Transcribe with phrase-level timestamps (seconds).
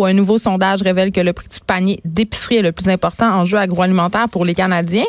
[0.00, 3.44] Un nouveau sondage révèle que le prix du panier d'épicerie est le plus important en
[3.44, 5.04] jeu agroalimentaire pour les Canadiens.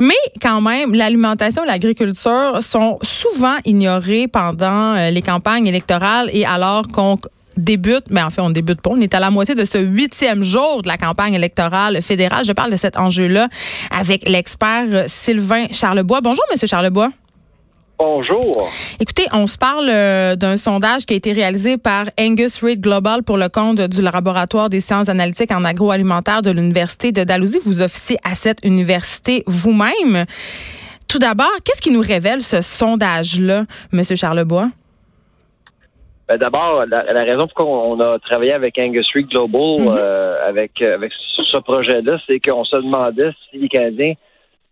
[0.00, 6.46] Mais quand même, l'alimentation et l'agriculture sont souvent ignorées pendant euh, les campagnes électorales et
[6.46, 7.18] alors qu'on
[7.56, 8.90] débute, mais en fait, on débute pas.
[8.90, 12.44] On est à la moitié de ce huitième jour de la campagne électorale fédérale.
[12.44, 13.48] Je parle de cet enjeu-là
[13.90, 16.20] avec l'expert Sylvain Charlebois.
[16.20, 17.10] Bonjour, Monsieur Charlebois.
[17.98, 18.52] Bonjour.
[19.00, 23.24] Écoutez, on se parle euh, d'un sondage qui a été réalisé par Angus Reid Global
[23.24, 27.58] pour le compte du laboratoire des sciences analytiques en agroalimentaire de l'Université de Dalhousie.
[27.64, 30.26] Vous officiez à cette université vous-même.
[31.08, 34.68] Tout d'abord, qu'est-ce qui nous révèle ce sondage-là, Monsieur Charlebois?
[36.28, 39.96] Ben D'abord, la, raison pour laquelle on a travaillé avec Angus Reid Global, mm-hmm.
[39.98, 44.14] euh, avec, avec ce projet-là, c'est qu'on se demandait si les Canadiens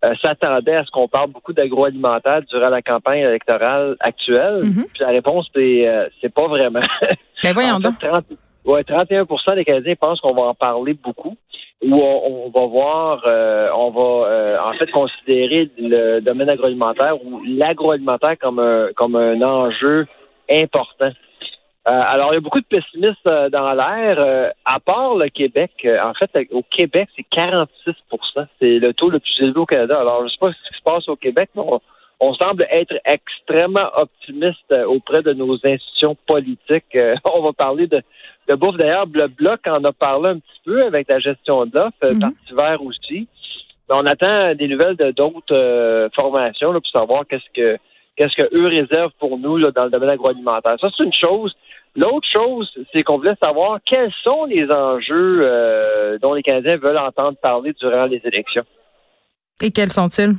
[0.05, 4.61] euh, s'attendait à ce qu'on parle beaucoup d'agroalimentaire durant la campagne électorale actuelle.
[4.63, 4.85] Mhm.
[4.93, 6.81] Puis la réponse, c'est euh, c'est pas vraiment.
[7.43, 7.95] Ben voyons donc.
[8.67, 11.37] 31% des Canadiens pensent qu'on va en parler beaucoup
[11.83, 18.37] ou on, va voir, euh, on va en fait considérer le domaine agroalimentaire ou l'agroalimentaire
[18.41, 20.07] comme un comme un enjeu
[20.51, 21.11] important.
[21.89, 24.17] Euh, alors, il y a beaucoup de pessimistes euh, dans l'air.
[24.19, 25.71] Euh, à part le Québec,
[26.03, 27.67] en fait, au Québec, c'est 46%
[28.61, 30.01] C'est le taux le plus élevé au Canada.
[30.01, 31.63] Alors, je ne sais pas ce qui se passe au Québec, mais
[32.19, 36.99] on, semble être extrêmement optimiste auprès de nos institutions politiques.
[37.33, 38.03] on va parler de,
[38.49, 38.77] de bouffe.
[38.79, 42.55] D'ailleurs, le Bloc en a parlé un petit peu avec la gestion d'offres, mm Parti
[42.57, 43.29] vert aussi.
[43.89, 47.79] Mais on attend des nouvelles de d'autres formations là, pour savoir qu'est-ce que
[48.17, 50.77] qu'est-ce qu'eux réservent pour nous là, dans le domaine agroalimentaire.
[50.81, 51.55] Ça, c'est une chose.
[51.97, 56.99] L'autre chose, c'est qu'on voulait savoir quels sont les enjeux euh, dont les Canadiens veulent
[56.99, 58.65] entendre parler durant les élections.
[59.63, 60.35] Et quels sont-ils?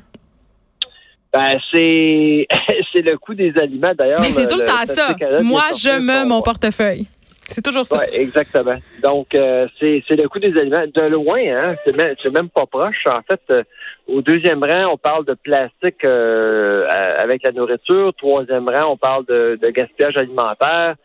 [1.33, 2.47] Ben, c'est,
[2.93, 4.19] c'est le coût des aliments, d'ailleurs.
[4.21, 5.15] Mais c'est tout le temps ça.
[5.41, 7.07] Moi, je me mon portefeuille.
[7.49, 7.99] C'est toujours ça.
[8.01, 8.75] Oui, exactement.
[9.01, 10.83] Donc, euh, c'est, le coût des aliments.
[10.93, 13.03] De loin, hein, c'est, même, pas proche.
[13.07, 13.63] En fait, euh,
[14.07, 18.13] au deuxième rang, on parle de plastique avec la nourriture.
[18.15, 20.95] Troisième rang, on parle de, de gaspillage alimentaire.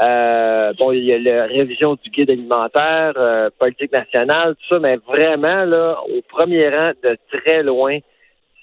[0.00, 4.78] Euh, bon, il y a la révision du guide alimentaire, euh, politique nationale, tout ça,
[4.80, 7.98] mais vraiment, là, au premier rang, de très loin,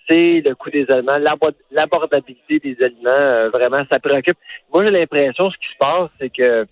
[0.09, 1.19] c'est le coût des aliments,
[1.71, 4.37] l'abordabilité des aliments, euh, vraiment, ça préoccupe.
[4.73, 6.65] Moi, j'ai l'impression, ce qui se passe, c'est que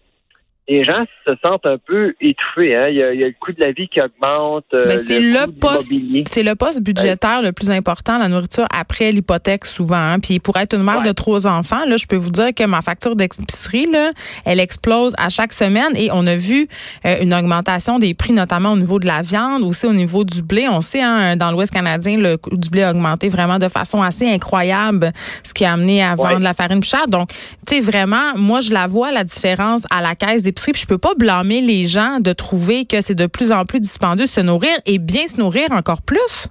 [0.70, 2.76] les gens se sentent un peu étouffés.
[2.76, 2.88] Hein.
[2.90, 4.66] Il, y a, le coût de la vie qui augmente.
[4.74, 5.92] Euh, c'est le, poste,
[6.26, 9.96] c'est le poste budgétaire le plus important, la nourriture après l'hypothèque souvent.
[9.96, 10.20] Hein.
[10.20, 12.82] Puis pour être une mère de trois enfants, là, je peux vous dire que ma
[12.82, 14.12] facture d'épicerie, là,
[14.46, 16.68] elle explose à chaque semaine et on a vu
[17.06, 20.42] euh, une augmentation des prix, notamment au niveau de la viande, aussi au niveau du
[20.42, 20.68] blé.
[20.70, 24.02] On sait, hein, dans l'Ouest canadien, le coût du blé a augmenté vraiment de façon
[24.02, 25.14] assez incroyable,
[25.44, 27.08] ce qui a amené à vendre la farine plus chère.
[27.08, 27.30] Donc,
[27.66, 30.98] tu sais, vraiment, moi, je la vois la différence à la caisse des je peux
[30.98, 34.42] pas blâmer les gens de trouver que c'est de plus en plus dispendieux de se
[34.42, 36.48] nourrir et bien se nourrir encore plus.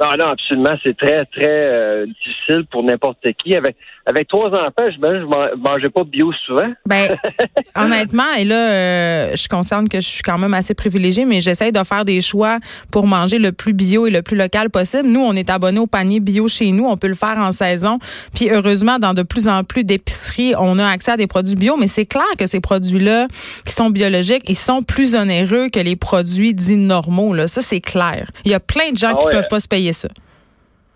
[0.00, 0.74] Non, non, absolument.
[0.82, 3.54] C'est très, très euh, difficile pour n'importe qui.
[3.54, 6.68] Avec, avec trois enfants, je ne mangeais pas bio souvent.
[6.84, 7.16] Ben,
[7.76, 11.70] honnêtement, et là, euh, je concerne que je suis quand même assez privilégiée, mais j'essaie
[11.70, 12.58] de faire des choix
[12.90, 15.08] pour manger le plus bio et le plus local possible.
[15.08, 16.86] Nous, on est abonnés au panier bio chez nous.
[16.86, 18.00] On peut le faire en saison.
[18.34, 21.76] Puis, heureusement, dans de plus en plus d'épiceries, on a accès à des produits bio,
[21.76, 23.28] mais c'est clair que ces produits-là,
[23.64, 27.32] qui sont biologiques, ils sont plus onéreux que les produits dits normaux.
[27.32, 27.46] Là.
[27.46, 28.26] Ça, c'est clair.
[28.44, 29.83] Il y a plein de gens ah qui ne peuvent pas se payer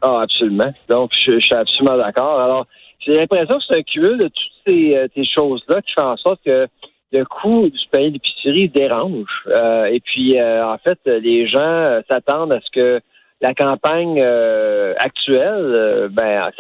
[0.01, 0.73] Ah, absolument.
[0.89, 2.41] Donc, je, suis absolument d'accord.
[2.41, 2.67] Alors,
[3.01, 6.41] j'ai l'impression que c'est un cumul de toutes ces, euh, choses-là qui font en sorte
[6.45, 6.69] que
[7.11, 9.45] le coût du panier d'épicerie dérange.
[9.49, 13.01] Euh, et puis, euh, en fait, les gens s'attendent à ce que
[13.41, 14.21] la campagne
[14.99, 16.51] actuelle, ben,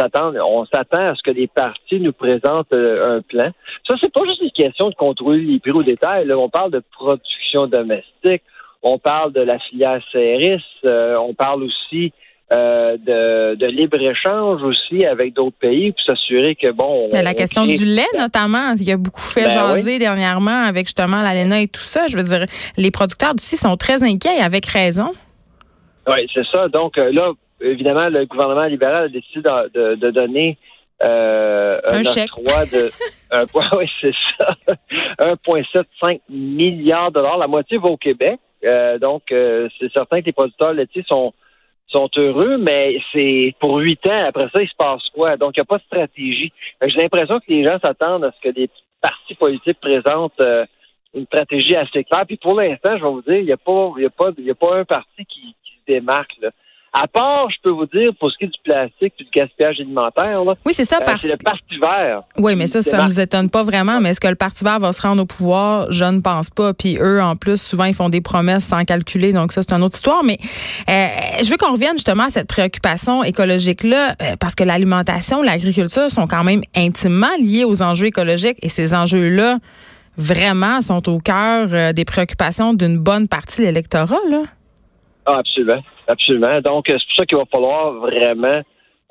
[0.46, 3.50] on s'attend à ce que les partis nous présentent un plan.
[3.88, 6.32] Ça, c'est pas juste une question de contrôler les prix au détail.
[6.32, 8.44] On parle de production domestique,
[8.88, 10.86] on parle de la filière CRS,
[11.18, 12.12] on parle aussi
[12.50, 17.06] euh, de, libre-échange aussi avec d'autres pays pour s'assurer que, bon...
[17.12, 18.72] la question du lait, notamment.
[18.80, 22.06] Il y a beaucoup fait ben jaser dernièrement avec justement l'ALENA et tout ça.
[22.06, 22.46] Je veux dire,
[22.78, 25.10] les producteurs d'ici sont très inquiets avec raison.
[26.06, 26.68] Oui, c'est ça.
[26.68, 30.56] Donc euh, là, évidemment, le gouvernement libéral a décidé de, donner
[31.04, 32.30] euh, un, chèque.
[32.72, 32.88] de
[33.76, 34.56] oui, c'est ça.
[35.46, 37.36] 1,75 milliard de dollars.
[37.36, 38.40] La moitié va au Québec.
[39.00, 41.32] Donc, c'est certain que les producteurs laitiers sont
[41.88, 44.24] sont heureux, mais c'est pour huit ans.
[44.26, 45.36] Après ça, il se passe quoi?
[45.36, 46.52] Donc, il n'y a pas de stratégie.
[46.82, 48.68] J'ai l'impression que les gens s'attendent à ce que des
[49.00, 50.66] partis politiques présentent euh,
[51.14, 52.26] une stratégie assez claire.
[52.26, 54.54] Puis pour l'instant, je vais vous dire, il n'y a pas, y a pas, a
[54.54, 56.36] pas un parti qui, se démarque.
[56.92, 59.78] À part, je peux vous dire, pour ce qui est du plastique et du gaspillage
[59.78, 62.22] alimentaire, oui, c'est ça, euh, c'est le Parti vert.
[62.38, 64.00] Oui, mais ça, ça ne nous étonne pas vraiment.
[64.00, 65.92] Mais est-ce que le Parti vert va se rendre au pouvoir?
[65.92, 66.72] Je ne pense pas.
[66.72, 69.32] Puis eux, en plus, souvent, ils font des promesses sans calculer.
[69.32, 70.24] Donc ça, c'est une autre histoire.
[70.24, 70.38] Mais
[70.88, 71.08] euh,
[71.44, 76.26] je veux qu'on revienne justement à cette préoccupation écologique-là, euh, parce que l'alimentation, l'agriculture sont
[76.26, 78.58] quand même intimement liés aux enjeux écologiques.
[78.62, 79.58] Et ces enjeux-là,
[80.16, 84.42] vraiment, sont au cœur des préoccupations d'une bonne partie de l'électorat, là.
[85.26, 85.82] Ah, absolument.
[86.08, 86.60] Absolument.
[86.62, 88.62] Donc, euh, c'est pour ça qu'il va falloir vraiment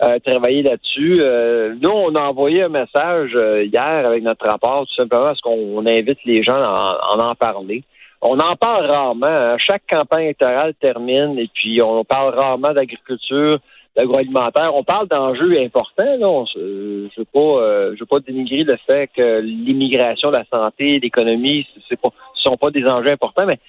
[0.02, 1.20] euh, travailler là-dessus.
[1.22, 5.86] Euh, nous, on a envoyé un message hier avec notre rapport, tout simplement parce qu'on
[5.86, 7.84] invite les gens à en, en parler.
[8.22, 9.28] On en parle rarement.
[9.28, 9.58] Hein.
[9.60, 13.60] Chaque campagne électorale termine et puis on parle rarement d'agriculture,
[13.96, 14.74] d'agroalimentaire.
[14.74, 16.18] On parle d'enjeux importants.
[16.18, 16.46] Là.
[16.56, 21.68] je ne veux pas, je veux pas dénigrer le fait que l'immigration, la santé, l'économie,
[21.88, 22.10] c'est pas
[22.42, 23.60] sont pas des enjeux importants, mais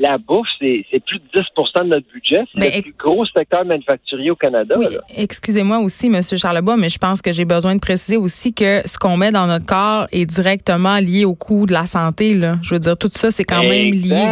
[0.00, 1.40] la bourse, c'est plus de 10
[1.76, 2.42] de notre budget.
[2.54, 4.74] C'est ben, le plus gros secteur manufacturier au Canada.
[4.78, 4.86] Oui,
[5.16, 6.20] excusez-moi aussi, M.
[6.22, 9.46] Charlebois, mais je pense que j'ai besoin de préciser aussi que ce qu'on met dans
[9.46, 12.34] notre corps est directement lié au coût de la santé.
[12.34, 12.56] Là.
[12.62, 14.28] Je veux dire, tout ça, c'est quand même lié.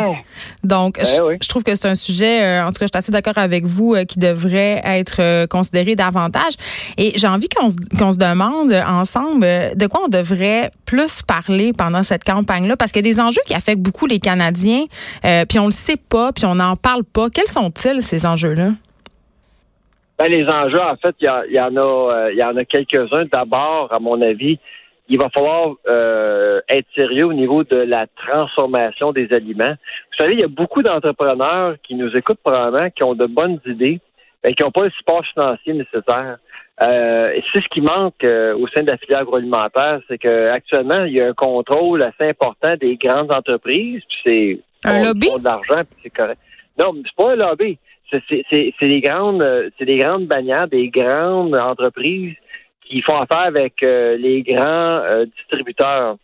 [0.65, 1.05] Donc, ben
[1.41, 3.65] je, trouve que c'est un sujet, euh, en tout cas, je suis assez d'accord avec
[3.65, 6.55] vous, euh, qui devrait être euh, considéré davantage.
[6.99, 11.73] Et j'ai envie qu'on se, qu'on se demande ensemble de quoi on devrait plus parler
[11.77, 14.85] pendant cette campagne-là, parce qu'il y a des enjeux qui affectent beaucoup les Canadiens,
[15.25, 17.31] euh, puis on le sait pas, puis on n'en parle pas.
[17.31, 18.71] Quels sont-ils, ces enjeux-là?
[20.19, 23.27] Ben, les enjeux, en fait, il y, en a, euh, a quelques-uns.
[23.31, 24.59] D'abord, à mon avis,
[25.09, 29.75] il va falloir euh, être sérieux au niveau de la transformation des aliments.
[29.75, 33.61] Vous savez, il y a beaucoup d'entrepreneurs qui nous écoutent probablement, qui ont de bonnes
[33.67, 34.01] idées,
[34.43, 36.39] mais qui n'ont pas le support financier nécessaire.
[36.83, 41.15] Euh, c'est ce qui manque euh, au sein de la filière agroalimentaire, c'est qu'actuellement, il
[41.15, 44.19] y a un contrôle assez important des grandes entreprises, puis
[44.85, 45.29] c'est un lobby?
[45.39, 46.39] de l'argent, puis c'est correct.
[46.79, 47.79] Non, c'est pas un lobby.
[48.11, 48.23] C'est
[48.83, 52.35] des grandes, c'est des grandes bannières, des grandes entreprises
[52.87, 55.03] qui font affaire avec euh, les grands
[55.35, 56.17] distributeurs.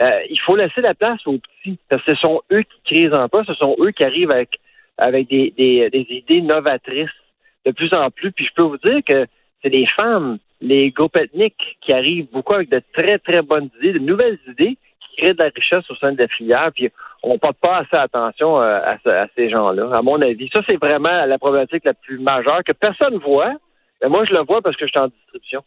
[0.00, 3.12] il faut laisser la place aux petits, parce que ce sont eux qui créent les
[3.12, 4.60] emplois, ce sont eux qui arrivent avec
[4.96, 7.08] avec des, des, des idées novatrices
[7.64, 8.32] de plus en plus.
[8.32, 9.26] Puis je peux vous dire que
[9.62, 13.92] c'est les femmes, les groupes ethniques qui arrivent beaucoup avec de très, très bonnes idées,
[13.92, 16.70] de nouvelles idées qui créent de la richesse au sein de la filière.
[16.74, 16.90] Puis
[17.22, 20.48] on porte pas assez attention euh, à, à ces gens-là, à mon avis.
[20.52, 23.54] Ça, c'est vraiment la problématique la plus majeure que personne ne voit,
[24.02, 25.60] mais moi, je le vois parce que je suis en distribution.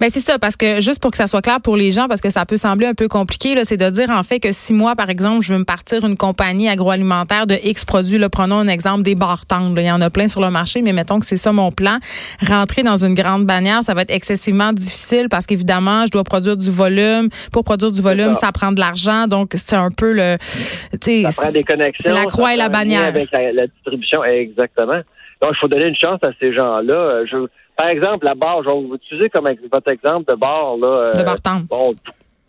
[0.00, 2.20] Ben c'est ça, parce que juste pour que ça soit clair pour les gens, parce
[2.20, 4.96] que ça peut sembler un peu compliqué, c'est de dire en fait que si moi,
[4.96, 8.68] par exemple, je veux me partir une compagnie agroalimentaire de X produits, là, prenons un
[8.68, 11.36] exemple des barres Il y en a plein sur le marché, mais mettons que c'est
[11.36, 11.98] ça mon plan.
[12.46, 16.56] Rentrer dans une grande bannière, ça va être excessivement difficile parce qu'évidemment, je dois produire
[16.56, 17.28] du volume.
[17.52, 19.26] Pour produire du volume, ça, prend de l'argent.
[19.26, 20.36] Donc, c'est un peu le.
[20.40, 21.98] Ça prend des connexions.
[21.98, 23.04] C'est la croix et la bannière.
[23.04, 25.00] Avec la, distribution, exactement.
[25.42, 27.24] Donc, il faut donner une chance à ces gens-là.
[27.26, 30.76] Je par exemple, la barre, je vais vous utiliser comme votre exemple de barre.
[30.76, 31.66] Là, de barre tendre.
[31.68, 31.94] Bon,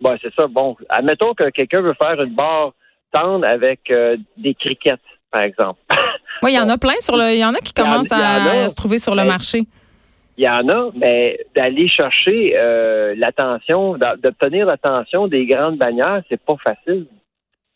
[0.01, 0.47] ben, c'est ça.
[0.47, 2.73] Bon, admettons que quelqu'un veut faire une barre
[3.11, 4.99] tendre avec euh, des criquettes,
[5.31, 5.79] par exemple.
[6.43, 7.31] Oui, il y en a plein sur le.
[7.31, 9.61] Il y en a qui commencent à, se trouver sur le marché.
[10.37, 16.39] Il y en a, mais d'aller chercher euh, l'attention, d'obtenir l'attention des grandes bannières, c'est
[16.39, 17.07] pas facile.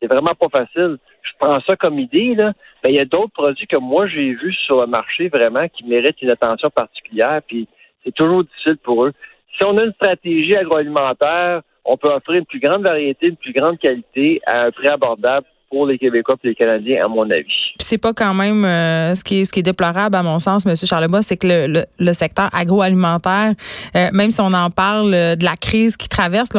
[0.01, 0.97] C'est vraiment pas facile.
[1.21, 2.53] Je prends ça comme idée, là.
[2.83, 5.83] Mais il y a d'autres produits que moi j'ai vus sur le marché vraiment qui
[5.85, 7.67] méritent une attention particulière, puis
[8.03, 9.13] c'est toujours difficile pour eux.
[9.57, 13.51] Si on a une stratégie agroalimentaire, on peut offrir une plus grande variété, une plus
[13.51, 17.73] grande qualité à un prix abordable pour les Québécois et les Canadiens, à mon avis.
[17.79, 20.65] C'est pas quand même euh, ce qui est ce qui est déplorable à mon sens,
[20.65, 20.75] M.
[20.75, 23.53] Charlebois, c'est que le, le, secteur agroalimentaire,
[23.95, 26.49] euh, même si on en parle euh, de la crise qui traverse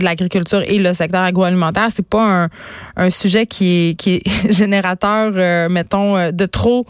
[0.00, 2.48] l'agriculture et le secteur agroalimentaire, c'est pas un,
[2.96, 6.86] un, sujet qui est, qui est générateur, mettons, de trop.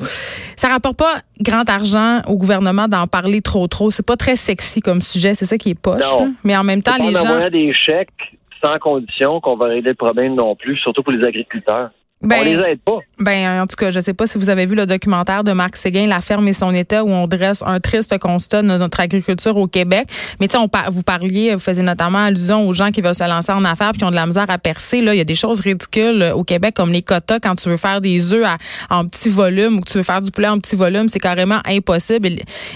[0.57, 3.91] Ça rapporte pas grand argent au gouvernement d'en parler trop trop.
[3.91, 6.05] C'est pas très sexy comme sujet, c'est ça qui est poche.
[6.45, 7.49] Mais en même temps, les gens.
[7.51, 11.91] des chèques sans condition qu'on va régler le problème non plus, surtout pour les agriculteurs.
[12.23, 12.99] Ben, on les aide pas.
[13.19, 15.77] Ben, en tout cas, je sais pas si vous avez vu le documentaire de Marc
[15.77, 19.57] Séguin, La ferme et son état, où on dresse un triste constat de notre agriculture
[19.57, 20.05] au Québec.
[20.39, 23.53] Mais tu sais, vous parliez, vous faisiez notamment allusion aux gens qui veulent se lancer
[23.53, 25.01] en affaires puis qui ont de la misère à percer.
[25.01, 27.71] Là, il y a des choses ridicules euh, au Québec, comme les quotas quand tu
[27.71, 28.47] veux faire des œufs
[28.91, 31.61] en petit volume ou que tu veux faire du poulet en petit volume, c'est carrément
[31.65, 32.29] impossible.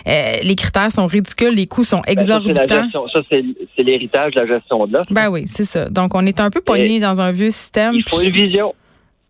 [0.07, 2.89] Euh, les critères sont ridicules, les coûts sont ben, exorbitants.
[3.13, 5.13] ça, c'est l'héritage de la gestion de l'offre.
[5.13, 5.91] Ben oui, c'est ça.
[5.91, 7.95] Donc, on est un peu pogné dans un vieux système.
[7.95, 8.75] Il faut une vision.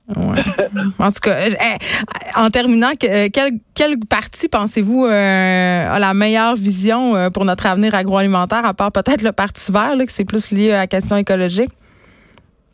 [0.08, 7.16] En tout cas, eh, en terminant, quelle, quelle partie pensez-vous euh, a la meilleure vision
[7.16, 10.50] euh, pour notre avenir agroalimentaire, à part peut-être le Parti vert, là, que c'est plus
[10.50, 11.70] lié à la question écologique?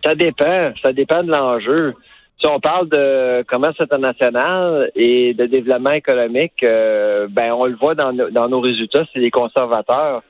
[0.04, 0.72] Ça dépend.
[0.82, 1.94] Ça dépend de l'enjeu.
[2.40, 7.94] si on parle de commerce international et de développement économique, euh, ben on le voit
[7.94, 10.22] dans, dans nos résultats, c'est les conservateurs.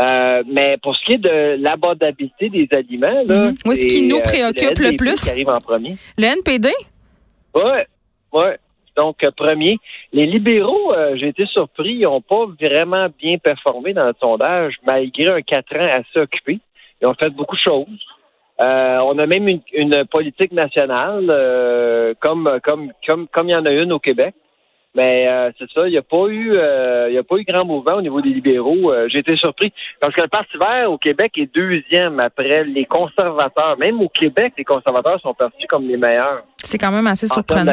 [0.00, 3.74] Euh, mais pour ce qui est de l'abordabilité des aliments, là, mhm.
[3.74, 5.96] ce qui nous euh, préoccupe le, plus, qui arrive en premier.
[6.16, 6.70] Le NPD.
[7.54, 7.86] Ouais,
[8.32, 8.58] ouais.
[8.96, 9.78] Donc premier,
[10.12, 15.28] les libéraux, j'ai été surpris, ils n'ont pas vraiment bien performé dans le sondage, malgré
[15.28, 16.58] un quatre ans assez occupé.
[17.00, 17.86] Ils ont fait beaucoup de choses.
[18.62, 23.64] Euh, on a même une, politique nationale, euh, comme comme comme comme il y en
[23.64, 24.34] a une au Québec.
[24.94, 26.52] Mais euh, c'est ça, il n'y a pas eu
[27.08, 28.92] il y a pas eu grand mouvement au niveau des libéraux.
[29.08, 33.78] J'ai été surpris parce que le Parti vert au Québec est deuxième après les conservateurs.
[33.78, 36.42] Même au Québec, les conservateurs sont perçus comme les meilleurs.
[36.58, 37.72] C'est quand même assez surprenant.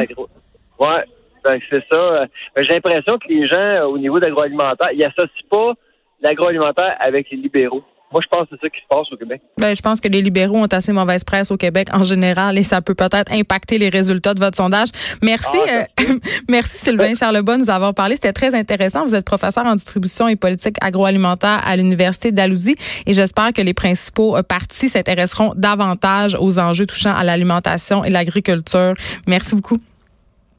[0.78, 1.04] Ouais,
[1.44, 2.26] ben, c'est ça.
[2.56, 5.72] J'ai l'impression que les gens au niveau d'agroalimentaire, ils associent pas
[6.20, 7.82] l'agroalimentaire avec les libéraux.
[8.10, 9.42] Moi, je pense que c'est ça qui se passe au Québec.
[9.58, 12.62] Ben, je pense que les libéraux ont assez mauvaise presse au Québec en général et
[12.62, 14.88] ça peut peut-être impacter les résultats de votre sondage.
[15.22, 16.14] Merci, ah, euh,
[16.48, 18.14] merci Sylvain Charlebois de nous avoir parlé.
[18.14, 19.04] C'était très intéressant.
[19.04, 23.74] Vous êtes professeur en distribution et politique agroalimentaire à l'Université d'Alousie et j'espère que les
[23.74, 28.94] principaux euh, partis s'intéresseront davantage aux enjeux touchant à l'alimentation et l'agriculture.
[29.26, 29.78] Merci beaucoup.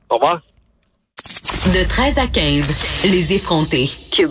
[0.10, 0.42] Au revoir.
[1.74, 3.90] De 13 à 15, les effrontés.
[4.12, 4.28] Cube